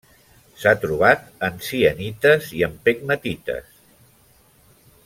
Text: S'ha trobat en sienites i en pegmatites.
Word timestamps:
S'ha 0.61 0.71
trobat 0.85 1.27
en 1.49 1.61
sienites 1.67 2.49
i 2.61 2.65
en 2.69 2.75
pegmatites. 2.89 3.71